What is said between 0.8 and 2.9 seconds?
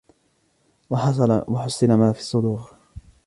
وحصل ما في الصدور